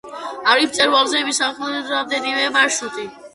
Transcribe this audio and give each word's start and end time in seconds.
არის 0.53 0.63
მწვერვალზე 0.71 1.21
მისასვლელი 1.27 1.83
რამდენიმე 1.91 2.49
მარშრუტი. 2.57 3.07